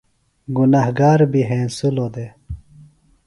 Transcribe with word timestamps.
کھنگار 0.55 1.19
بیۡ 1.31 1.47
ہینسِلوۡ 1.49 2.11
دےۡ 2.13 2.31